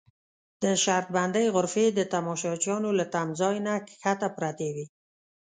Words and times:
د 0.63 0.65
شرط 0.83 1.07
بندۍ 1.15 1.45
غرفې 1.55 1.85
د 1.91 1.99
تماشچیانو 2.13 2.89
له 2.99 3.05
تمځای 3.13 3.55
نه 3.67 3.73
کښته 3.87 4.27
پرتې 4.37 4.69
وې. 4.75 4.85